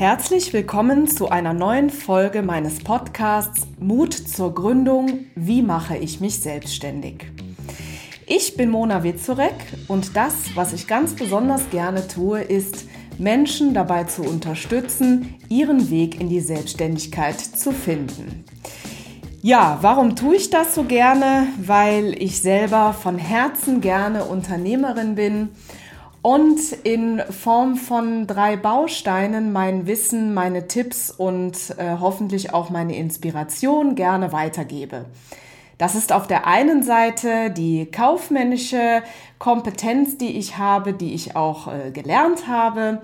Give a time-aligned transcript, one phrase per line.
[0.00, 5.26] Herzlich willkommen zu einer neuen Folge meines Podcasts Mut zur Gründung.
[5.34, 7.26] Wie mache ich mich selbstständig?
[8.26, 9.52] Ich bin Mona Witzorek
[9.88, 12.86] und das, was ich ganz besonders gerne tue, ist,
[13.18, 18.46] Menschen dabei zu unterstützen, ihren Weg in die Selbstständigkeit zu finden.
[19.42, 21.46] Ja, warum tue ich das so gerne?
[21.58, 25.50] Weil ich selber von Herzen gerne Unternehmerin bin
[26.22, 32.96] und in Form von drei Bausteinen mein Wissen, meine Tipps und äh, hoffentlich auch meine
[32.96, 35.06] Inspiration gerne weitergebe.
[35.78, 39.02] Das ist auf der einen Seite die kaufmännische
[39.38, 43.00] Kompetenz, die ich habe, die ich auch äh, gelernt habe.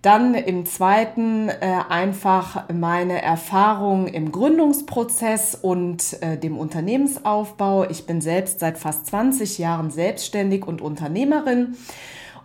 [0.00, 7.84] Dann im zweiten äh, einfach meine Erfahrung im Gründungsprozess und äh, dem Unternehmensaufbau.
[7.84, 11.76] Ich bin selbst seit fast 20 Jahren selbstständig und Unternehmerin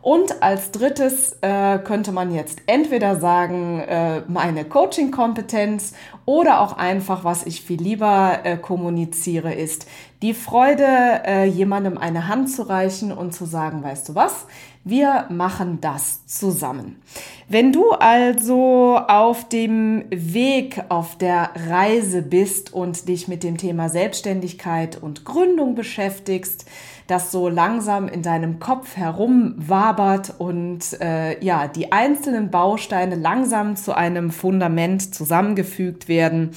[0.02, 5.94] und als drittes äh, könnte man jetzt entweder sagen, äh, meine Coaching-Kompetenz
[6.26, 9.86] oder auch einfach, was ich viel lieber äh, kommuniziere, ist
[10.22, 10.86] die Freude,
[11.26, 14.48] äh, jemandem eine Hand zu reichen und zu sagen, weißt du was,
[14.84, 17.00] wir machen das zusammen.
[17.48, 23.90] Wenn du also auf dem Weg, auf der Reise bist und dich mit dem Thema
[23.90, 26.66] Selbstständigkeit und Gründung beschäftigst,
[27.12, 33.94] das so langsam in deinem Kopf herumwabert und äh, ja, die einzelnen Bausteine langsam zu
[33.94, 36.52] einem Fundament zusammengefügt werden,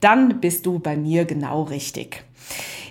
[0.00, 2.22] dann bist du bei mir genau richtig.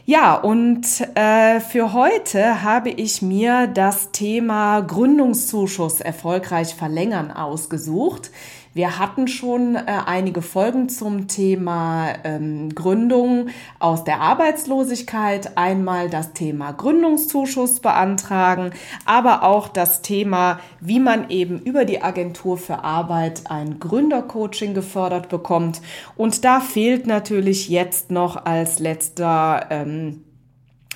[0.07, 8.29] Ja, und äh, für heute habe ich mir das Thema Gründungszuschuss erfolgreich verlängern ausgesucht.
[8.75, 13.47] Wir hatten schon äh, einige Folgen zum Thema ähm, Gründung
[13.79, 15.57] aus der Arbeitslosigkeit.
[15.57, 18.71] Einmal das Thema Gründungszuschuss beantragen,
[19.05, 25.29] aber auch das Thema, wie man eben über die Agentur für Arbeit ein Gründercoaching gefördert
[25.29, 25.79] bekommt.
[26.17, 30.25] Und da fehlt natürlich jetzt noch als letzter ähm,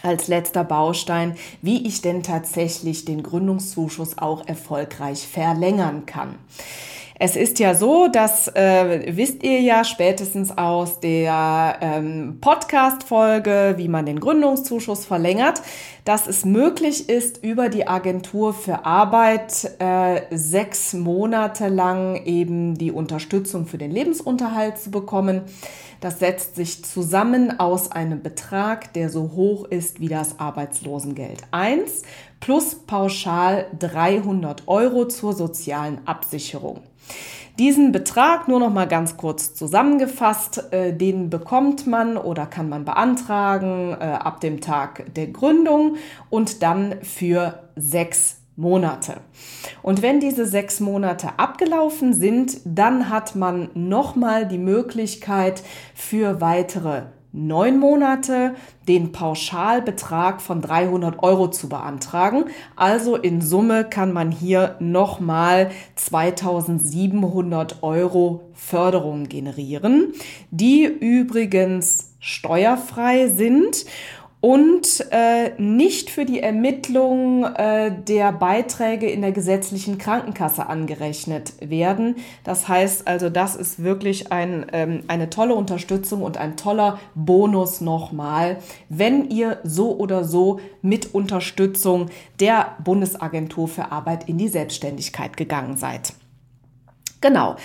[0.02, 6.36] als letzter Baustein, wie ich denn tatsächlich den Gründungszuschuss auch erfolgreich verlängern kann.
[7.22, 13.90] Es ist ja so, das äh, wisst ihr ja spätestens aus der ähm, Podcast-Folge, wie
[13.90, 15.62] man den Gründungszuschuss verlängert,
[16.06, 22.94] dass es möglich ist, über die Agentur für Arbeit äh, sechs Monate lang eben die
[22.94, 25.42] Unterstützung für den Lebensunterhalt zu bekommen.
[26.00, 32.04] Das setzt sich zusammen aus einem Betrag, der so hoch ist wie das Arbeitslosengeld 1
[32.40, 36.82] plus pauschal 300 Euro zur sozialen Absicherung.
[37.58, 42.86] Diesen Betrag, nur noch mal ganz kurz zusammengefasst, äh, den bekommt man oder kann man
[42.86, 45.98] beantragen äh, ab dem Tag der Gründung
[46.30, 49.22] und dann für sechs Monate.
[49.82, 55.64] Und wenn diese sechs Monate abgelaufen sind, dann hat man nochmal die Möglichkeit
[55.96, 58.56] für weitere neun Monate
[58.88, 62.46] den Pauschalbetrag von 300 Euro zu beantragen.
[62.76, 70.14] Also in Summe kann man hier nochmal 2700 Euro Förderung generieren,
[70.52, 73.86] die übrigens steuerfrei sind
[74.42, 82.16] und äh, nicht für die Ermittlung äh, der Beiträge in der gesetzlichen Krankenkasse angerechnet werden.
[82.46, 87.82] Das heißt also, das ist wirklich ein, ähm, eine tolle Unterstützung und ein toller Bonus
[87.82, 88.58] nochmal,
[88.88, 95.76] wenn ihr so oder so mit Unterstützung der Bundesagentur für Arbeit in die Selbstständigkeit gegangen
[95.76, 96.14] seid.
[97.20, 97.58] Genau.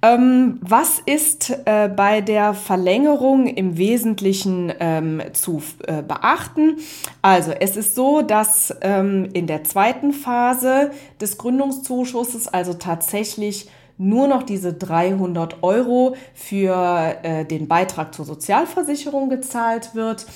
[0.00, 6.76] Ähm, was ist äh, bei der Verlängerung im Wesentlichen ähm, zu äh, beachten?
[7.20, 14.28] Also es ist so, dass ähm, in der zweiten Phase des Gründungszuschusses, also tatsächlich nur
[14.28, 20.26] noch diese 300 Euro für äh, den Beitrag zur Sozialversicherung gezahlt wird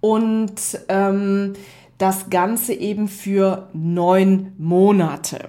[0.00, 0.54] und
[0.88, 1.54] ähm,
[1.98, 5.48] das Ganze eben für neun Monate.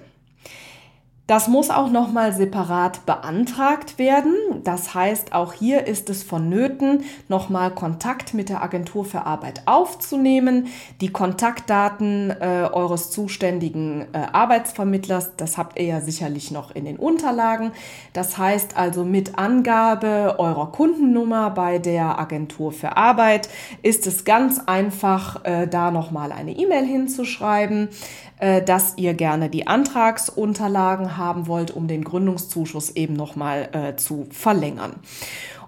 [1.28, 4.34] Das muss auch nochmal separat beantragt werden.
[4.64, 10.66] Das heißt, auch hier ist es vonnöten, nochmal Kontakt mit der Agentur für Arbeit aufzunehmen.
[11.00, 16.96] Die Kontaktdaten äh, eures zuständigen äh, Arbeitsvermittlers, das habt ihr ja sicherlich noch in den
[16.96, 17.70] Unterlagen.
[18.12, 23.48] Das heißt also mit Angabe eurer Kundennummer bei der Agentur für Arbeit
[23.82, 27.90] ist es ganz einfach, äh, da nochmal eine E-Mail hinzuschreiben,
[28.64, 34.96] dass ihr gerne die Antragsunterlagen haben wollt, um den Gründungszuschuss eben nochmal äh, zu verlängern.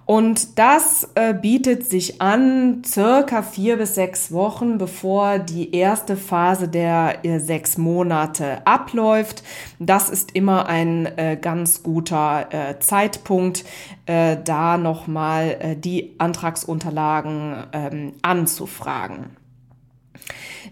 [0.06, 6.68] Und das äh, bietet sich an, circa vier bis sechs Wochen, bevor die erste Phase
[6.68, 9.42] der äh, sechs Monate abläuft.
[9.78, 13.64] Das ist immer ein äh, ganz guter äh, Zeitpunkt,
[14.04, 19.43] äh, da nochmal äh, die Antragsunterlagen ähm, anzufragen.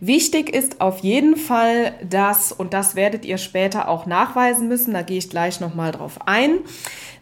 [0.05, 5.03] Wichtig ist auf jeden Fall, dass, und das werdet ihr später auch nachweisen müssen, da
[5.03, 6.59] gehe ich gleich nochmal drauf ein,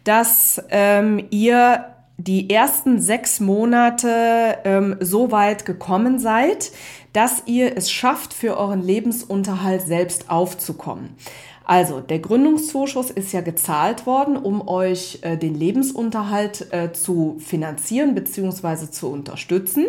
[0.04, 1.84] dass ähm, ihr
[2.16, 6.72] die ersten sechs Monate ähm, so weit gekommen seid,
[7.12, 11.16] dass ihr es schafft, für euren Lebensunterhalt selbst aufzukommen.
[11.64, 18.14] Also der Gründungszuschuss ist ja gezahlt worden, um euch äh, den Lebensunterhalt äh, zu finanzieren
[18.14, 18.90] bzw.
[18.90, 19.86] zu unterstützen.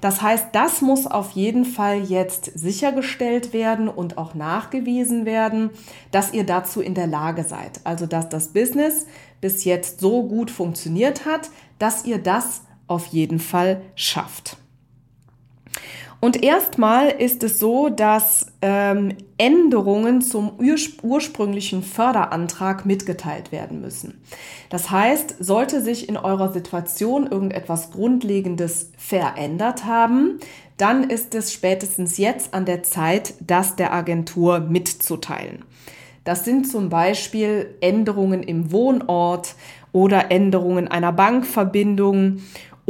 [0.00, 5.70] Das heißt, das muss auf jeden Fall jetzt sichergestellt werden und auch nachgewiesen werden,
[6.10, 7.80] dass ihr dazu in der Lage seid.
[7.84, 9.06] Also dass das Business
[9.40, 14.56] bis jetzt so gut funktioniert hat, dass ihr das auf jeden Fall schafft.
[16.20, 20.52] Und erstmal ist es so, dass ähm, Änderungen zum
[21.02, 24.20] ursprünglichen Förderantrag mitgeteilt werden müssen.
[24.68, 30.40] Das heißt, sollte sich in eurer Situation irgendetwas Grundlegendes verändert haben,
[30.76, 35.64] dann ist es spätestens jetzt an der Zeit, das der Agentur mitzuteilen.
[36.24, 39.54] Das sind zum Beispiel Änderungen im Wohnort
[39.92, 42.40] oder Änderungen einer Bankverbindung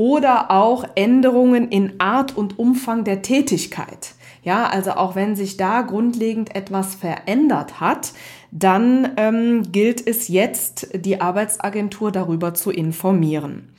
[0.00, 4.14] oder auch Änderungen in Art und Umfang der Tätigkeit.
[4.43, 8.14] Ja, also auch wenn sich da grundlegend etwas verändert hat,
[8.50, 13.75] dann ähm, gilt es jetzt, die Arbeitsagentur darüber zu informieren.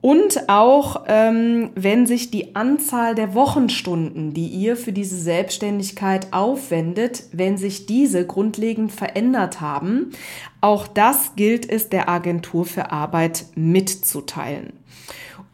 [0.00, 7.24] Und auch ähm, wenn sich die Anzahl der Wochenstunden, die ihr für diese Selbstständigkeit aufwendet,
[7.32, 10.12] wenn sich diese grundlegend verändert haben,
[10.60, 14.74] auch das gilt es der Agentur für Arbeit mitzuteilen.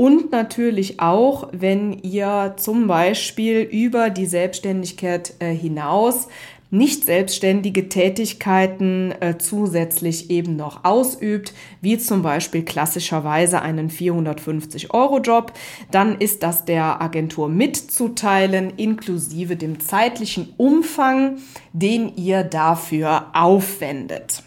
[0.01, 6.29] Und natürlich auch, wenn ihr zum Beispiel über die Selbstständigkeit äh, hinaus
[6.71, 11.53] nicht selbstständige Tätigkeiten äh, zusätzlich eben noch ausübt,
[11.83, 15.53] wie zum Beispiel klassischerweise einen 450-Euro-Job,
[15.91, 21.41] dann ist das der Agentur mitzuteilen, inklusive dem zeitlichen Umfang,
[21.75, 24.45] den ihr dafür aufwendet.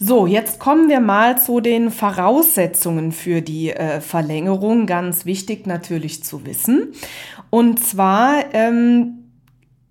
[0.00, 4.86] So, jetzt kommen wir mal zu den Voraussetzungen für die äh, Verlängerung.
[4.86, 6.92] Ganz wichtig natürlich zu wissen.
[7.50, 9.32] Und zwar ähm,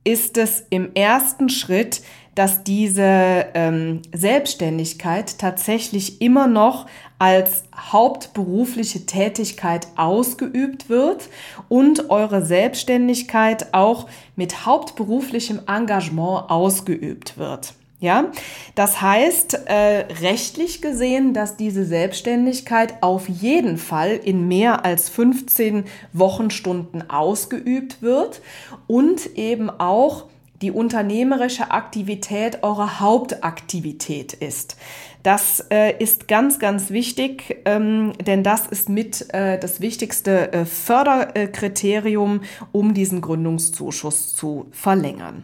[0.05, 2.03] ist es im ersten Schritt,
[2.35, 6.85] dass diese ähm, Selbstständigkeit tatsächlich immer noch
[7.19, 11.27] als hauptberufliche Tätigkeit ausgeübt wird
[11.67, 14.07] und eure Selbstständigkeit auch
[14.37, 17.73] mit hauptberuflichem Engagement ausgeübt wird.
[17.99, 18.31] Ja,
[18.75, 25.85] das heißt äh, rechtlich gesehen, dass diese Selbstständigkeit auf jeden Fall in mehr als 15
[26.13, 28.41] Wochenstunden ausgeübt wird
[28.85, 30.25] und eben auch
[30.61, 34.77] die unternehmerische Aktivität eure Hauptaktivität ist.
[35.23, 40.65] Das äh, ist ganz, ganz wichtig, ähm, denn das ist mit äh, das wichtigste äh,
[40.65, 42.41] Förderkriterium,
[42.71, 45.43] um diesen Gründungszuschuss zu verlängern.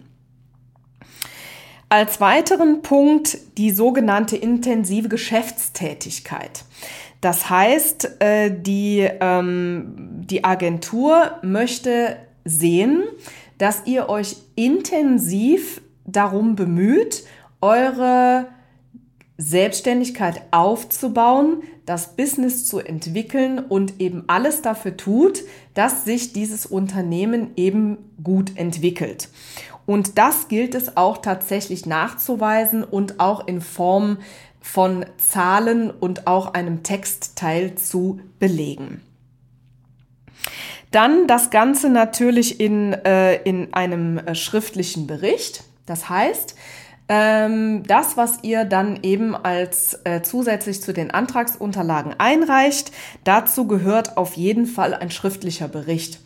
[1.93, 6.65] Als weiteren Punkt die sogenannte intensive Geschäftstätigkeit.
[7.21, 9.93] Das heißt, äh, die, ähm,
[10.27, 13.03] die Agentur möchte sehen,
[13.59, 17.25] dass ihr euch intensiv darum bemüht,
[17.61, 18.47] eure
[19.37, 25.41] Selbstständigkeit aufzubauen, das Business zu entwickeln und eben alles dafür tut,
[25.73, 29.29] dass sich dieses Unternehmen eben gut entwickelt.
[29.85, 34.17] Und das gilt es auch tatsächlich nachzuweisen und auch in Form
[34.61, 39.01] von Zahlen und auch einem Textteil zu belegen.
[40.91, 45.63] Dann das Ganze natürlich in, äh, in einem äh, schriftlichen Bericht.
[45.85, 46.55] Das heißt,
[47.09, 52.91] ähm, das, was ihr dann eben als äh, zusätzlich zu den Antragsunterlagen einreicht,
[53.23, 56.19] dazu gehört auf jeden Fall ein schriftlicher Bericht.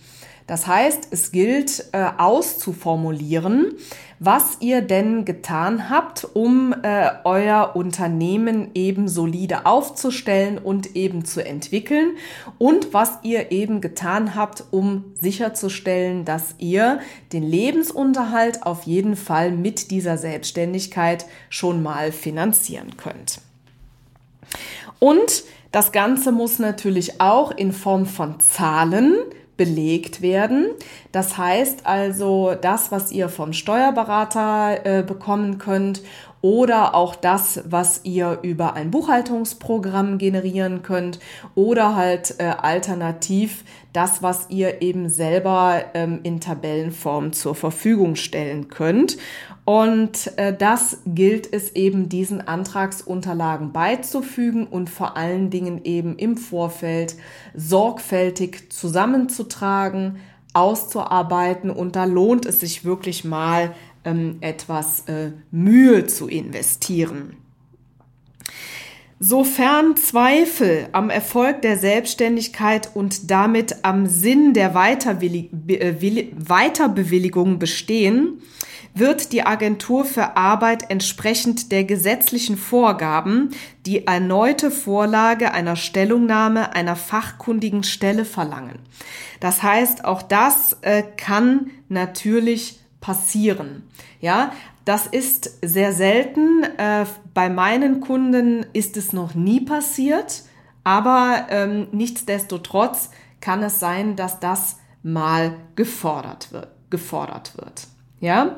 [0.48, 3.74] Das heißt, es gilt äh, auszuformulieren,
[4.20, 11.46] was ihr denn getan habt, um äh, euer Unternehmen eben solide aufzustellen und eben zu
[11.46, 12.16] entwickeln
[12.58, 17.00] und was ihr eben getan habt, um sicherzustellen, dass ihr
[17.34, 23.42] den Lebensunterhalt auf jeden Fall mit dieser Selbstständigkeit schon mal finanzieren könnt.
[25.00, 29.18] Und das Ganze muss natürlich auch in Form von Zahlen
[29.58, 30.68] belegt werden.
[31.12, 36.02] Das heißt also, das, was ihr vom Steuerberater äh, bekommen könnt
[36.42, 41.20] oder auch das, was ihr über ein Buchhaltungsprogramm generieren könnt
[41.56, 48.68] oder halt äh, alternativ das, was ihr eben selber ähm, in Tabellenform zur Verfügung stellen
[48.68, 49.18] könnt.
[49.68, 56.38] Und äh, das gilt es eben diesen Antragsunterlagen beizufügen und vor allen Dingen eben im
[56.38, 57.18] Vorfeld
[57.54, 60.20] sorgfältig zusammenzutragen,
[60.54, 67.36] auszuarbeiten und da lohnt es sich wirklich mal ähm, etwas äh, Mühe zu investieren.
[69.20, 78.42] Sofern Zweifel am Erfolg der Selbstständigkeit und damit am Sinn der äh, Weiterbewilligung bestehen,
[79.00, 83.51] wird die Agentur für Arbeit entsprechend der gesetzlichen Vorgaben
[83.86, 88.80] die erneute Vorlage einer Stellungnahme einer fachkundigen Stelle verlangen.
[89.39, 93.84] Das heißt, auch das äh, kann natürlich passieren.
[94.20, 94.51] Ja,
[94.86, 96.63] das ist sehr selten.
[96.77, 100.44] Äh, bei meinen Kunden ist es noch nie passiert,
[100.84, 103.10] aber ähm, nichtsdestotrotz
[103.42, 106.70] kann es sein, dass das mal gefordert wird.
[106.89, 107.88] Gefordert wird.
[108.20, 108.56] Ja.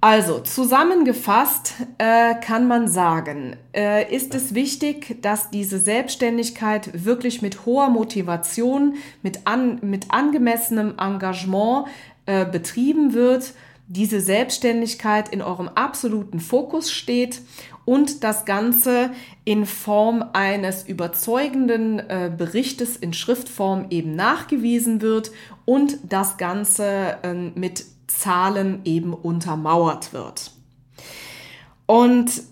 [0.00, 7.66] Also zusammengefasst äh, kann man sagen, äh, ist es wichtig, dass diese Selbstständigkeit wirklich mit
[7.66, 11.88] hoher Motivation, mit, an, mit angemessenem Engagement
[12.26, 13.54] äh, betrieben wird
[13.88, 17.40] diese Selbstständigkeit in eurem absoluten Fokus steht
[17.86, 19.10] und das Ganze
[19.44, 25.32] in Form eines überzeugenden äh, Berichtes in Schriftform eben nachgewiesen wird
[25.64, 30.50] und das Ganze äh, mit Zahlen eben untermauert wird.
[31.86, 32.42] Und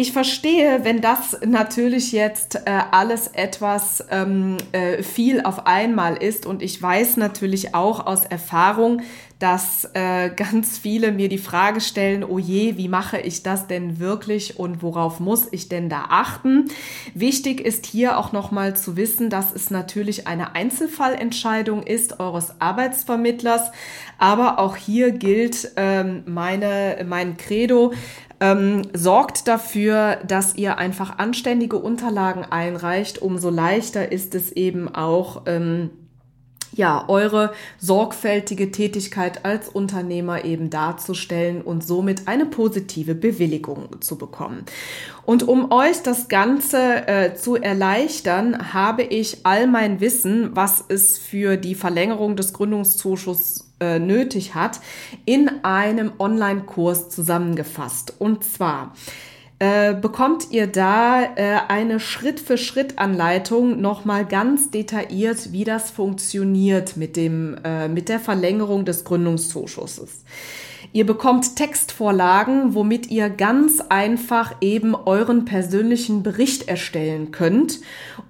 [0.00, 6.46] ich verstehe, wenn das natürlich jetzt äh, alles etwas ähm, äh, viel auf einmal ist
[6.46, 9.02] und ich weiß natürlich auch aus Erfahrung,
[9.40, 13.98] dass äh, ganz viele mir die Frage stellen, oh je, wie mache ich das denn
[13.98, 16.66] wirklich und worauf muss ich denn da achten?
[17.14, 23.72] Wichtig ist hier auch nochmal zu wissen, dass es natürlich eine Einzelfallentscheidung ist eures Arbeitsvermittlers,
[24.18, 27.92] aber auch hier gilt ähm, meine, mein Credo,
[28.40, 33.20] ähm, sorgt dafür, dass ihr einfach anständige Unterlagen einreicht.
[33.20, 35.90] Umso leichter ist es eben auch, ähm,
[36.72, 44.64] ja, eure sorgfältige Tätigkeit als Unternehmer eben darzustellen und somit eine positive Bewilligung zu bekommen.
[45.24, 51.18] Und um euch das Ganze äh, zu erleichtern, habe ich all mein Wissen, was es
[51.18, 54.80] für die Verlängerung des Gründungszuschusses äh, nötig hat,
[55.24, 58.14] in einem Online-Kurs zusammengefasst.
[58.18, 58.94] Und zwar
[59.60, 67.56] äh, bekommt ihr da äh, eine Schritt-für-Schritt-Anleitung nochmal ganz detailliert, wie das funktioniert mit, dem,
[67.64, 70.24] äh, mit der Verlängerung des Gründungszuschusses.
[70.92, 77.80] Ihr bekommt Textvorlagen, womit ihr ganz einfach eben euren persönlichen Bericht erstellen könnt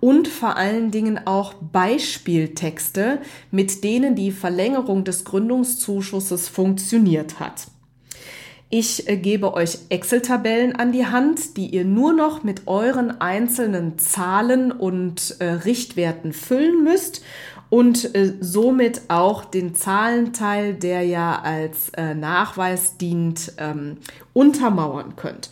[0.00, 3.20] und vor allen Dingen auch Beispieltexte,
[3.50, 7.68] mit denen die Verlängerung des Gründungszuschusses funktioniert hat.
[8.70, 13.98] Ich äh, gebe euch Excel-Tabellen an die Hand, die ihr nur noch mit euren einzelnen
[13.98, 17.22] Zahlen und äh, Richtwerten füllen müsst
[17.70, 23.98] und äh, somit auch den Zahlenteil, der ja als äh, Nachweis dient, ähm,
[24.32, 25.50] untermauern könnt.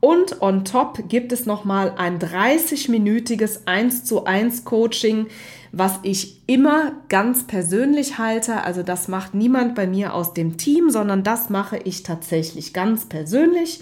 [0.00, 5.26] Und on top gibt es nochmal ein 30-minütiges 1 zu 1 Coaching,
[5.72, 8.62] was ich immer ganz persönlich halte.
[8.62, 13.06] Also das macht niemand bei mir aus dem Team, sondern das mache ich tatsächlich ganz
[13.06, 13.80] persönlich.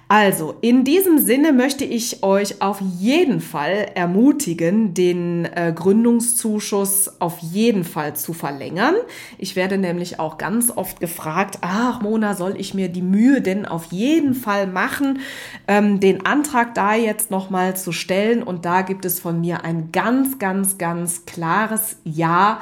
[0.08, 7.38] Also, in diesem Sinne möchte ich euch auf jeden Fall ermutigen, den äh, Gründungszuschuss auf
[7.40, 8.94] jeden Fall zu verlängern.
[9.36, 13.66] Ich werde nämlich auch ganz oft gefragt, ach Mona, soll ich mir die Mühe denn
[13.66, 15.18] auf jeden Fall machen,
[15.66, 18.44] ähm, den Antrag da jetzt nochmal zu stellen?
[18.44, 22.60] Und da gibt es von mir ein ganz, ganz, ganz klares Ja.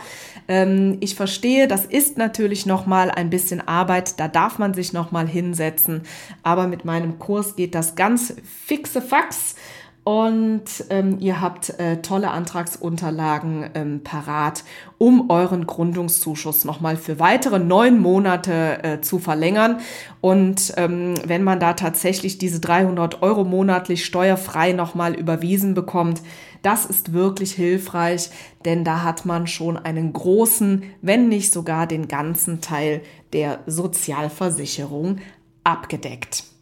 [0.48, 5.26] Ähm, ich verstehe, das ist natürlich nochmal ein bisschen Arbeit, da darf man sich nochmal
[5.26, 6.02] hinsetzen,
[6.42, 9.56] aber mit meinem Kurs Kurs geht das ganz fixe Fax
[10.04, 14.62] und ähm, ihr habt äh, tolle Antragsunterlagen ähm, parat,
[14.98, 19.80] um euren Gründungszuschuss nochmal für weitere neun Monate äh, zu verlängern.
[20.20, 26.22] Und ähm, wenn man da tatsächlich diese 300 Euro monatlich steuerfrei nochmal überwiesen bekommt,
[26.62, 28.30] das ist wirklich hilfreich,
[28.64, 35.18] denn da hat man schon einen großen, wenn nicht sogar den ganzen Teil der Sozialversicherung
[35.64, 36.53] abgedeckt.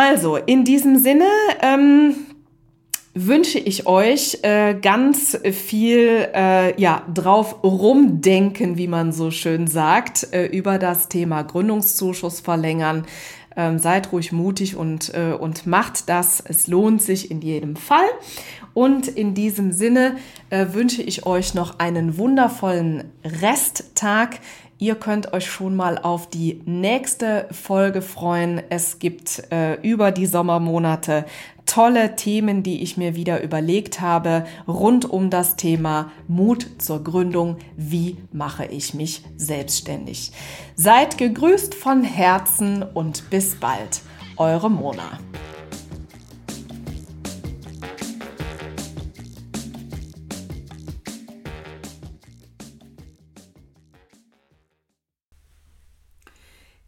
[0.00, 1.26] Also, in diesem Sinne
[1.60, 2.14] ähm,
[3.14, 10.32] wünsche ich euch äh, ganz viel äh, ja, drauf rumdenken, wie man so schön sagt,
[10.32, 13.06] äh, über das Thema Gründungszuschuss verlängern.
[13.56, 16.44] Ähm, seid ruhig mutig und, äh, und macht das.
[16.46, 18.06] Es lohnt sich in jedem Fall.
[18.74, 20.16] Und in diesem Sinne
[20.50, 24.38] äh, wünsche ich euch noch einen wundervollen Resttag.
[24.80, 28.62] Ihr könnt euch schon mal auf die nächste Folge freuen.
[28.70, 31.24] Es gibt äh, über die Sommermonate
[31.66, 37.56] tolle Themen, die ich mir wieder überlegt habe, rund um das Thema Mut zur Gründung.
[37.76, 40.30] Wie mache ich mich selbstständig?
[40.76, 44.02] Seid gegrüßt von Herzen und bis bald.
[44.36, 45.18] Eure Mona.